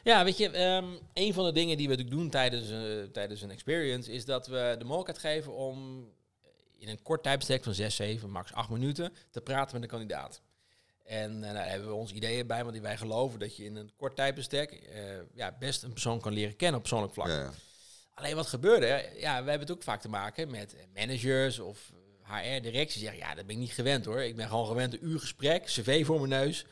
[0.04, 3.42] Ja, weet je, um, een van de dingen die we natuurlijk doen tijdens, uh, tijdens
[3.42, 6.08] een experience is dat we de mogelijkheid geven om
[6.78, 10.42] in een kort tijdbestek van 6, 7, max 8 minuten te praten met de kandidaat.
[11.06, 13.76] En uh, nou, daar hebben we ons ideeën bij, want wij geloven dat je in
[13.76, 15.00] een kort tijdbestek uh,
[15.34, 17.28] ja, best een persoon kan leren kennen op persoonlijk vlak.
[17.28, 17.52] Ja, ja.
[18.14, 21.92] Alleen wat gebeurde, ja, we hebben het ook vaak te maken met managers of
[22.30, 24.22] HR-directie zeggen, ja, dat ben ik niet gewend hoor.
[24.22, 26.66] Ik ben gewoon gewend een uur gesprek, cv voor mijn neus.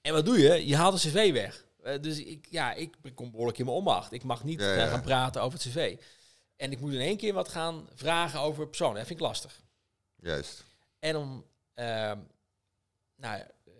[0.00, 0.66] En wat doe je?
[0.66, 1.64] Je haalt een cv weg.
[1.84, 4.12] Uh, dus ik, ja, ik kom behoorlijk in mijn onmacht.
[4.12, 4.86] Ik mag niet ja, ja.
[4.86, 5.96] gaan praten over het cv.
[6.56, 8.94] En ik moet in één keer wat gaan vragen over personen.
[8.94, 9.62] Dat vind ik lastig.
[10.16, 10.64] Juist.
[10.98, 11.84] En om, uh,
[13.16, 13.74] nou, uh,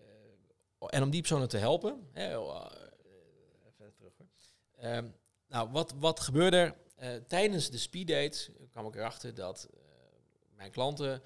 [0.88, 2.08] en om die personen te helpen.
[2.12, 4.26] Hè, even terug hoor.
[4.76, 5.06] Ehm,
[5.48, 6.82] nou, wat, wat gebeurde er?
[7.26, 9.68] tijdens de speeddates kwam ik erachter dat
[10.64, 11.22] mijn klanten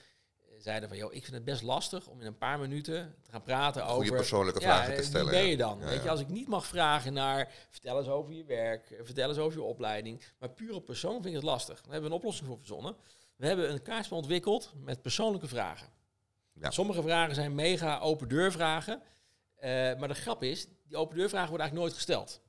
[0.58, 3.42] zeiden van, joh, ik vind het best lastig om in een paar minuten te gaan
[3.42, 3.94] praten over...
[3.94, 5.30] Goede persoonlijke vragen te stellen.
[5.30, 5.78] Wie ben je dan?
[5.78, 9.28] Ja, Weet je, als ik niet mag vragen naar, vertel eens over je werk, vertel
[9.28, 11.74] eens over je opleiding, maar pure persoon vind ik het lastig.
[11.80, 12.96] Daar hebben we een oplossing voor verzonnen.
[13.36, 15.88] We hebben een kaartspel ontwikkeld met persoonlijke vragen.
[16.60, 19.02] Sommige vragen zijn mega open deur vragen,
[19.56, 22.40] uh, maar de grap is, die open deur vragen worden eigenlijk nooit gesteld.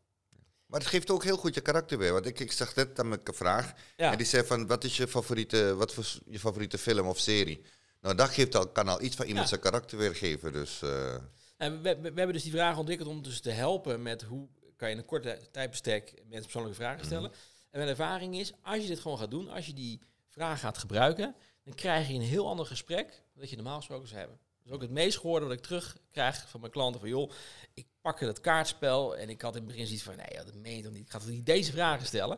[0.69, 2.13] Maar het geeft ook heel goed je karakter weer.
[2.13, 3.73] Want ik, ik zag net aan mijn vraag.
[3.97, 4.12] Ja.
[4.12, 7.62] En die zei van, wat is je favoriete, wat voor je favoriete film of serie?
[8.01, 10.53] Nou, dat geeft al, kan al iets van iemand zijn karakter weergeven.
[10.53, 11.13] Dus, uh...
[11.58, 14.47] en we, we, we, hebben dus die vraag ontwikkeld om dus te helpen met hoe
[14.75, 17.29] kan je in een korte tijdbestek mensen persoonlijke vragen stellen.
[17.29, 17.36] Mm.
[17.71, 20.77] En mijn ervaring is, als je dit gewoon gaat doen, als je die vraag gaat
[20.77, 24.39] gebruiken, dan krijg je een heel ander gesprek dan dat je normaal gesproken zou hebben.
[24.69, 26.99] Is ook het meest gehoorde wat ik terugkrijg van mijn klanten.
[26.99, 27.32] Van joh,
[27.73, 30.84] ik pak het kaartspel en ik had in het begin zoiets van, nee, dat meent
[30.84, 31.05] toch niet.
[31.05, 32.38] Ik ga toch niet deze vragen stellen.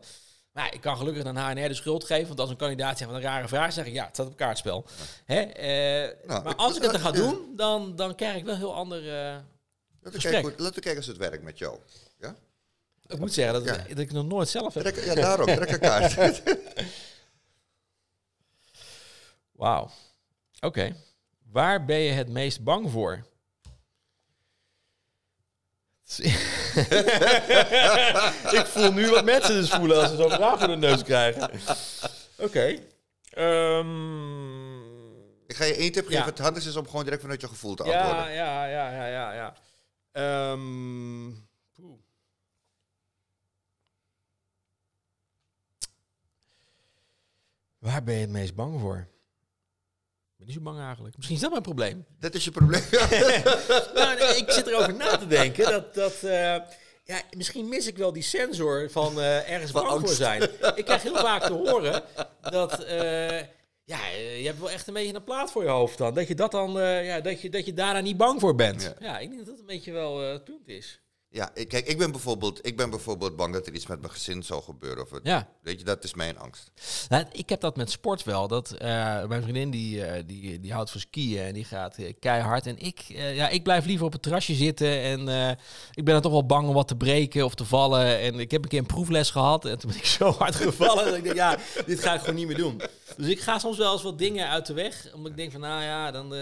[0.51, 2.27] Maar ik kan gelukkig aan HNR de schuld geven.
[2.27, 4.35] Want als een kandidaat zegt van een rare vraag, zeg ik ja, het staat op
[4.37, 4.85] kaartspel.
[5.25, 5.41] Hè?
[5.41, 8.75] Uh, nou, maar als ik het dan ga doen, dan, dan krijg ik wel heel
[8.75, 9.03] ander.
[9.03, 9.11] Uh,
[10.01, 11.79] laten, we kijken, laten we kijken als het werkt met jou.
[12.19, 12.35] Ja?
[13.07, 13.83] Ik moet zeggen dat, ja.
[13.87, 14.83] dat ik nog nooit zelf heb.
[14.83, 15.45] Trek, ja, daarom.
[15.45, 16.43] Trek een kaart.
[19.51, 19.83] Wauw.
[19.83, 20.65] Oké.
[20.65, 20.95] Okay.
[21.51, 23.29] Waar ben je het meest bang voor?
[28.51, 31.43] ik voel nu wat mensen dus voelen als ze zo'n vraag voor de neus krijgen.
[32.37, 32.81] Oké.
[33.35, 33.77] Okay.
[33.77, 34.81] Um,
[35.47, 36.19] ik ga je één tip geven.
[36.19, 36.25] Ja.
[36.25, 38.31] Het handigste is om gewoon direct vanuit je gevoel te antwoorden.
[38.33, 39.53] Ja, ja, ja, ja, ja.
[40.13, 40.51] ja.
[40.51, 41.49] Um,
[47.77, 49.07] Waar ben je het meest bang voor?
[50.41, 51.15] Ben niet zo bang eigenlijk.
[51.15, 52.05] Misschien is dat mijn probleem.
[52.19, 52.83] Dat is je probleem.
[53.95, 56.31] nou, nee, ik zit erover na te denken dat, dat uh,
[57.03, 60.07] ja, misschien mis ik wel die sensor van uh, ergens van bang angst.
[60.07, 60.41] voor zijn.
[60.75, 62.03] Ik krijg heel vaak te horen
[62.41, 63.39] dat uh,
[63.83, 66.13] ja, je hebt wel echt een beetje een plaat voor je hoofd dan.
[66.13, 68.81] Dat je dat dan, ja, dat je, dat je daarna niet bang voor bent.
[68.81, 71.00] Ja, ja ik denk dat dat een beetje wel het punt is.
[71.33, 74.13] Ja, ik, kijk, ik ben, bijvoorbeeld, ik ben bijvoorbeeld bang dat er iets met mijn
[74.13, 75.03] gezin zou gebeuren.
[75.03, 75.47] Of het, ja.
[75.61, 76.71] Weet je, dat is mijn angst.
[77.09, 78.47] Nou, ik heb dat met sport wel.
[78.47, 78.79] Dat, uh,
[79.25, 82.67] mijn vriendin die, uh, die, die houdt van skiën en die gaat uh, keihard.
[82.67, 85.01] En ik, ja, ik blijf liever op het terrasje zitten.
[85.01, 85.19] En
[85.93, 88.19] ik ben dan toch wel bang om wat te breken of te vallen.
[88.19, 91.05] En ik heb een keer een proefles gehad en toen ben ik zo hard gevallen.
[91.05, 92.81] dat ik denk, ja, dit ga ik gewoon niet meer doen.
[93.17, 95.13] Dus ik ga soms wel eens wat dingen uit de weg.
[95.13, 96.35] Omdat ik denk van, nou ja, dan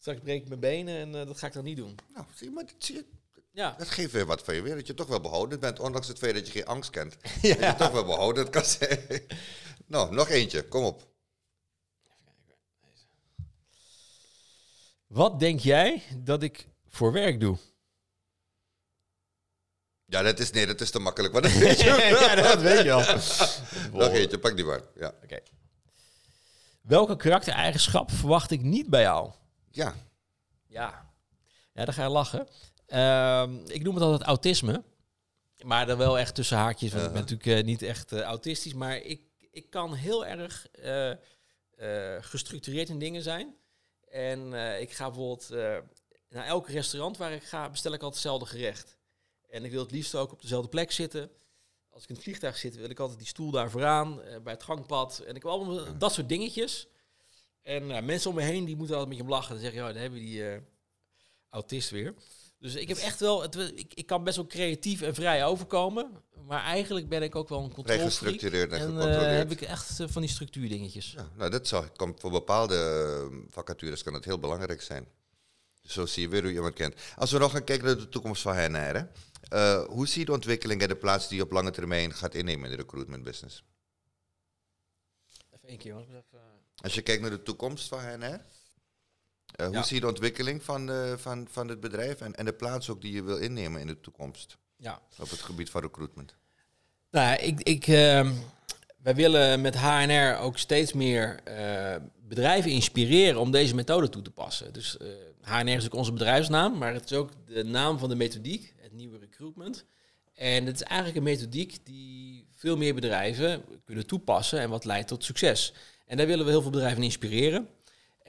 [0.00, 1.94] straks breek ik mijn benen en dat ga ik dan niet doen.
[2.14, 3.04] Nou, zie je, maar zie je
[3.52, 3.74] ja.
[3.78, 4.74] Dat geeft weer wat van je weer.
[4.74, 7.16] Dat je toch wel behouden bent, ondanks het feit dat je geen angst kent.
[7.42, 7.54] ja.
[7.54, 9.22] Dat je toch wel behouden kan zijn.
[9.86, 10.68] nou, nog eentje.
[10.68, 11.10] Kom op.
[15.06, 17.58] Wat denk jij dat ik voor werk doe?
[20.04, 21.32] Ja, dat is, nee, dat is te makkelijk.
[21.32, 21.84] Maar dat weet je.
[22.20, 23.00] ja, dat weet je al.
[24.00, 24.80] Nog eentje, pak die maar.
[24.94, 25.14] Ja.
[25.22, 25.38] Oké.
[26.80, 29.30] Welke karaktereigenschap verwacht ik niet bij jou?
[29.70, 29.94] ja,
[30.68, 31.10] Ja.
[31.72, 32.48] Ja, dan ga je lachen.
[32.92, 34.82] Ehm, ik noem het altijd autisme.
[35.64, 36.92] Maar dan wel echt tussen haakjes.
[36.92, 38.74] Want ik ben natuurlijk eh, niet echt eh, autistisch.
[38.74, 41.12] Maar ik, ik kan heel erg eh,
[42.20, 43.54] gestructureerd in dingen zijn.
[44.08, 45.48] En ik ga bijvoorbeeld...
[46.28, 48.96] naar elk restaurant waar ik ga, bestel ik altijd hetzelfde gerecht.
[49.48, 51.30] En ik wil het liefst ook op dezelfde plek zitten.
[51.90, 54.62] Als ik in het vliegtuig zit, wil ik altijd die stoel daar vooraan, bij het
[54.62, 55.18] gangpad.
[55.18, 56.86] En ik wil allemaal dat soort dingetjes.
[57.62, 59.52] En mensen om me heen die moeten altijd met je lachen.
[59.52, 60.60] Dan zeggen, ja, dan hebben we die
[61.50, 62.14] autist weer.
[62.62, 66.10] Dus ik heb echt wel, het, ik, ik kan best wel creatief en vrij overkomen.
[66.46, 68.10] Maar eigenlijk ben ik ook wel een vrij controlfreak.
[68.10, 69.38] gestructureerd en, En eh, gecontroleerd.
[69.38, 71.12] heb ik echt eh, van die structuurdingetjes.
[71.12, 75.06] Ja, nou, dat zou, kan, voor bepaalde eh, vacatures kan het heel belangrijk zijn.
[75.82, 76.94] Dus zo zie je weer hoe je iemand kent.
[77.16, 79.08] Als we nog gaan kijken naar de toekomst van HNR,
[79.88, 82.64] hoe zie je de ontwikkeling en de plaats die je op lange termijn gaat innemen
[82.64, 83.64] in de recruitment business?
[85.50, 85.96] Even één keer.
[85.96, 86.22] Even,
[86.76, 88.40] Als je kijkt naar de toekomst van HNR,
[89.52, 89.82] eh, hoe Ja.
[89.82, 93.00] zie je de ontwikkeling van, eh, van, van het bedrijf en, en de plaats ook
[93.00, 95.00] die je wil innemen in de toekomst ja.
[95.18, 96.34] op het gebied van recruitment?
[97.10, 98.32] Nou, ik, ik, ehm,
[99.02, 101.96] wij willen met HNR ook steeds meer eh,
[102.28, 104.72] bedrijven inspireren om deze methode toe te passen.
[104.72, 104.96] Dus
[105.40, 108.92] HNR is ook onze bedrijfsnaam, maar het is ook de naam van de methodiek, het
[108.92, 109.84] nieuwe recruitment.
[110.34, 115.08] En het is eigenlijk een methodiek die veel meer bedrijven kunnen toepassen en wat leidt
[115.08, 115.72] tot succes.
[116.06, 117.68] En daar willen we heel veel bedrijven in inspireren.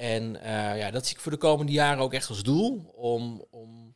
[0.03, 3.45] En eh, ja, dat zie ik voor de komende jaren ook echt als doel om,
[3.49, 3.95] om,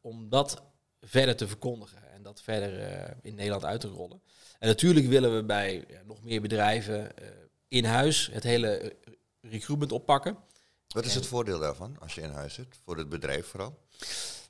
[0.00, 0.62] om dat
[1.00, 4.22] verder te verkondigen en dat verder eh, in Nederland uit te rollen.
[4.58, 7.28] En natuurlijk willen we bij ja, nog meer bedrijven eh,
[7.68, 8.96] in huis het hele
[9.40, 10.36] recruitment oppakken.
[10.88, 13.78] Wat is het voordeel daarvan als je in huis zit, voor het bedrijf vooral?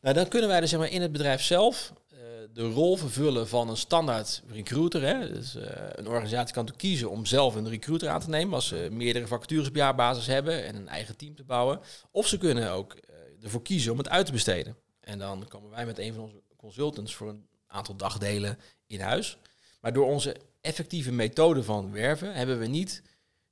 [0.06, 2.18] Nou, dan kunnen wij dus zeg maar, in het bedrijf zelf eh,
[2.52, 5.02] de rol vervullen van een standaard recruiter.
[5.02, 5.32] Hè.
[5.32, 8.88] Dus, eh, een organisatie kan kiezen om zelf een recruiter aan te nemen als ze
[8.90, 11.80] meerdere vacatures op jaarbasis hebben en een eigen team te bouwen.
[12.10, 14.76] Of ze kunnen ook eh, ervoor kiezen om het uit te besteden.
[15.00, 19.38] En dan komen wij met een van onze consultants voor een aantal dagdelen in huis.
[19.80, 23.02] Maar door onze effectieve methode van werven hebben we niet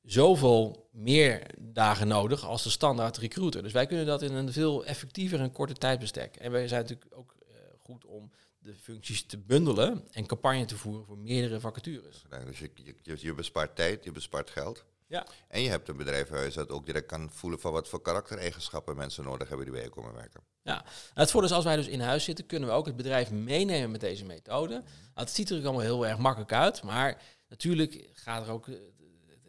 [0.04, 3.62] zoveel meer dagen nodig als de standaard recruiter.
[3.62, 6.36] Dus wij kunnen dat in een veel effectiever en korter tijdbestek.
[6.36, 10.76] En wij zijn natuurlijk ook eh, goed om de functies te bundelen en campagne te
[10.76, 12.24] voeren voor meerdere vacatures.
[12.30, 12.70] Ja, Dus je,
[13.02, 14.84] je, bespaart tijd, je bespaart geld.
[15.06, 15.26] Ja.
[15.48, 19.24] En je hebt een bedrijfshuis dat ook direct kan voelen van wat voor karaktereigenschappen mensen
[19.24, 20.40] nodig hebben die bij je komen werken.
[20.62, 22.96] Ja, Nou, het voordeel is als wij dus in huis zitten, kunnen we ook het
[22.96, 24.74] bedrijf meenemen met deze methode.
[24.74, 28.68] Nou, het ziet er ook allemaal heel erg makkelijk uit, maar natuurlijk gaat er ook
[28.68, 28.74] eh,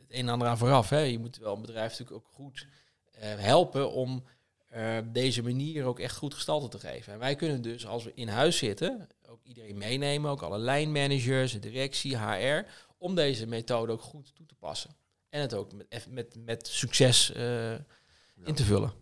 [0.07, 0.89] het een en ander aan vooraf.
[0.89, 0.99] Hè.
[0.99, 2.67] Je moet wel een bedrijf natuurlijk ook goed
[3.11, 4.23] eh, helpen om
[4.67, 7.13] eh, deze manier ook echt goed gestalte te geven.
[7.13, 11.51] En wij kunnen dus als we in huis zitten, ook iedereen meenemen, ook alle lijnmanagers,
[11.51, 12.65] de directie, HR,
[12.97, 14.95] om deze methode ook goed toe te passen.
[15.29, 17.73] En het ook met, met, met succes eh,
[18.43, 18.93] in te vullen.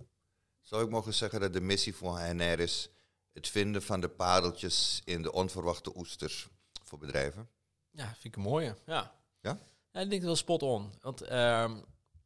[0.62, 2.90] Zou ik mogen zeggen dat de missie van HNR is
[3.34, 6.48] het vinden van de pareltjes in de onverwachte oesters
[6.84, 7.50] voor bedrijven?
[7.92, 8.76] Ja, vind ik een mooie.
[8.86, 9.16] Ja.
[9.42, 9.60] Ja?
[9.94, 10.92] Ja, ik denk wel spot on.
[11.02, 11.72] Want ehm,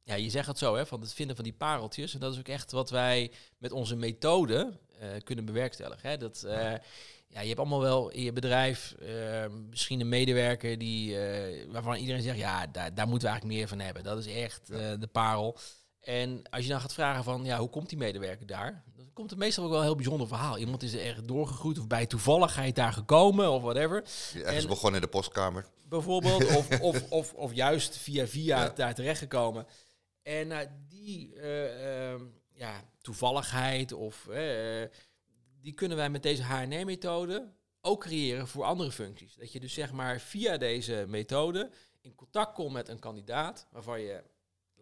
[0.03, 2.13] ja, je zegt het zo, hè, van het vinden van die pareltjes.
[2.13, 6.09] En dat is ook echt wat wij met onze methode eh, kunnen bewerkstelligen.
[6.09, 6.17] Hè.
[6.17, 6.73] Dat, eh,
[7.27, 11.95] ja, je hebt allemaal wel in je bedrijf eh, misschien een medewerker die, eh, waarvan
[11.95, 14.03] iedereen zegt, ja, daar, daar moeten we eigenlijk meer van hebben.
[14.03, 15.57] Dat is echt de parel.
[16.01, 18.83] En als je dan gaat vragen van, ja, hoe komt die medewerker daar?
[18.95, 20.57] Dan komt het meestal ook wel een heel bijzonder verhaal.
[20.57, 25.01] Iemand is er echt doorgegroeid of bij toevalligheid daar gekomen of whatever ergens En- begonnen
[25.01, 25.65] in de postkamer.
[25.89, 26.45] bijvoorbeeld.
[26.57, 28.69] Of, of, of, of juist via via Ja.
[28.69, 29.65] daar terechtgekomen.
[30.23, 34.81] En die eh, ehm, ja, toevalligheid of eh,
[35.61, 39.35] die kunnen wij met deze HNR-methode ook creëren voor andere functies.
[39.35, 41.69] Dat je dus zeg maar via deze methode
[42.01, 44.23] in contact komt met een kandidaat waarvan je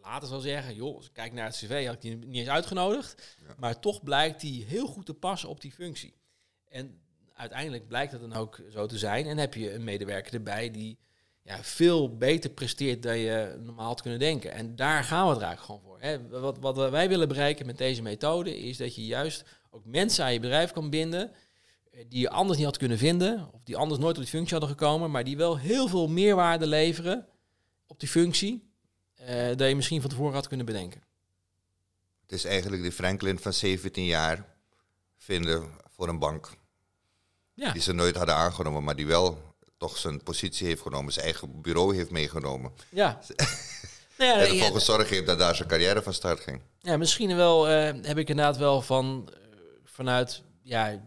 [0.05, 2.49] later zal zeggen, joh, als ik kijk naar het cv, had ik die niet eens
[2.49, 3.35] uitgenodigd.
[3.47, 3.55] Ja.
[3.57, 6.13] Maar toch blijkt die heel goed te passen op die functie.
[6.69, 7.01] En
[7.33, 9.25] uiteindelijk blijkt dat dan ook zo te zijn.
[9.25, 10.97] En heb je een medewerker erbij die
[11.41, 14.51] ja, veel beter presteert dan je normaal had kunnen denken.
[14.51, 16.01] En daar gaan we het eigenlijk gewoon voor.
[16.01, 16.29] Hè.
[16.39, 20.33] Wat, wat wij willen bereiken met deze methode is dat je juist ook mensen aan
[20.33, 21.31] je bedrijf kan binden
[21.91, 24.57] eh, die je anders niet had kunnen vinden, of die anders nooit op die functie
[24.57, 27.27] hadden gekomen, maar die wel heel veel meerwaarde leveren
[27.87, 28.64] op die functie,
[29.25, 31.01] eh dat je misschien van tevoren had kunnen bedenken.
[32.21, 34.45] Het is eigenlijk de Franklin van 17 jaar
[35.17, 36.49] vinden voor een bank.
[37.53, 41.25] Ja, Die ze nooit hadden aangenomen, maar die wel toch zijn positie heeft genomen, zijn
[41.25, 42.71] eigen bureau heeft meegenomen.
[42.89, 43.19] ja.
[44.17, 46.61] nou ja, En ervoor gezorgd heeft dat daar zijn carrière van start ging.
[46.79, 49.39] Ja, misschien wel eh, heb ik inderdaad wel van eh,
[49.83, 50.99] vanuit ja, dat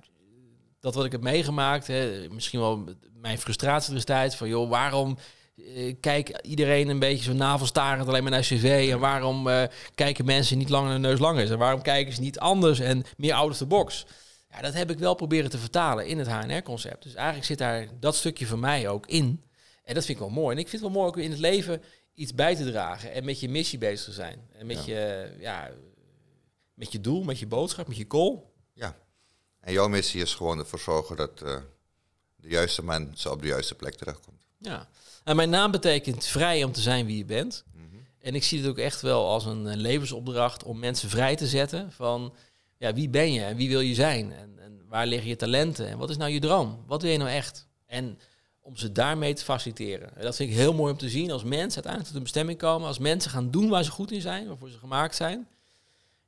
[0.81, 5.19] dat wat ik heb meegemaakt, hè, misschien wel mijn frustratie destijds, van joh, waarom
[5.59, 9.63] uh, kijkt iedereen een beetje zo navelstarend alleen maar naar cv en waarom uh,
[9.95, 13.05] kijken mensen niet langer naar neus lang is en waarom kijken ze niet anders en
[13.17, 14.07] meer out of the box.
[14.51, 17.03] Ja, dat heb ik wel proberen te vertalen in het HNR-concept.
[17.03, 19.45] Dus eigenlijk zit daar dat stukje van mij ook in.
[19.85, 20.55] En dat vind ik wel mooi.
[20.55, 21.83] En ik vind het wel mooi ook in het leven
[22.15, 24.49] iets bij te dragen en met je missie bezig te zijn.
[24.53, 25.71] En met, Je, ja,
[26.75, 28.55] met je doel, met je boodschap, met je goal.
[28.73, 28.97] Ja,
[29.61, 31.57] en jouw missie is gewoon ervoor zorgen dat uh,
[32.37, 34.43] de juiste mensen op de juiste plek terechtkomt.
[34.59, 34.89] Ja,
[35.25, 37.65] en mijn naam betekent vrij om te zijn wie je bent.
[37.73, 37.83] Mhm.
[38.21, 41.47] En ik zie het ook echt wel als een, een, levensopdracht om mensen vrij te
[41.47, 42.35] zetten van
[42.77, 45.89] ja, wie ben je en wie wil je zijn en, en waar liggen je talenten
[45.89, 46.85] en wat is nou je droom?
[46.87, 47.67] Wat wil je nou echt?
[47.87, 48.19] En
[48.61, 50.17] om ze daarmee te faciliteren.
[50.17, 52.59] En dat vind ik heel mooi om te zien als mensen uiteindelijk tot een bestemming
[52.59, 55.49] komen, als mensen gaan doen waar ze goed in zijn, waarvoor ze gemaakt zijn.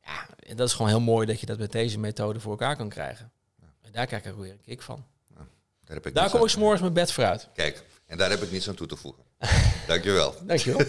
[0.05, 2.77] Ja, en dat is gewoon heel mooi dat je dat met deze methode voor elkaar
[2.77, 3.31] kan krijgen.
[3.81, 5.05] En daar krijg ik ook weer een kick van.
[5.85, 7.49] daar heb ik daar kom ik s'morgens mijn bed voor uit.
[7.55, 9.23] Kijk, en daar heb ik niets aan toe te voegen.
[9.87, 10.35] Dankjewel.
[10.43, 10.87] Dankjewel.